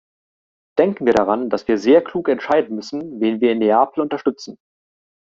Denken 0.79 1.05
wir 1.05 1.13
daran, 1.13 1.51
dass 1.51 1.67
wir 1.67 1.77
sehr 1.77 2.03
klug 2.03 2.27
entscheiden 2.27 2.75
müssen, 2.75 3.19
wen 3.21 3.39
wir 3.39 3.51
in 3.51 3.59
Nepal 3.59 3.99
unterstützen. 4.01 4.57